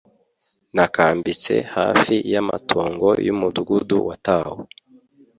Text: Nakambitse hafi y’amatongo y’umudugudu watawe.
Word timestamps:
Nakambitse 0.75 1.53
hafi 1.75 2.15
y’amatongo 2.31 3.07
y’umudugudu 3.25 3.97
watawe. 4.07 4.61